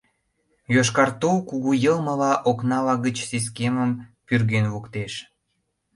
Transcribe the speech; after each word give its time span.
Йошкар 0.75 1.09
тул 1.19 1.37
кугу 1.49 1.71
йылмыла 1.83 2.33
окнала 2.49 2.95
гыч 3.05 3.17
сескемым 3.29 3.91
пӱрген 4.25 4.65
луктеш. 4.73 5.13